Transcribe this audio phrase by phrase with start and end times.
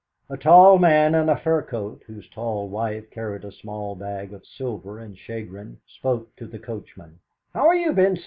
[0.31, 4.47] A tall man in a fur coat, whose tall wife carried a small bag of
[4.47, 7.19] silver and shagreen, spoke to the coachman:
[7.53, 8.19] "How are you, Benson?